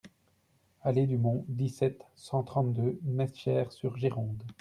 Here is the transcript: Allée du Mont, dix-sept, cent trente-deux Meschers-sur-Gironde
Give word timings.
Allée 0.81 1.05
du 1.05 1.19
Mont, 1.19 1.45
dix-sept, 1.47 2.01
cent 2.15 2.41
trente-deux 2.41 2.99
Meschers-sur-Gironde 3.03 4.43